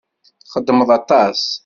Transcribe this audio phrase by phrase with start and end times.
[0.45, 1.41] Txeddmeḍ aṭas.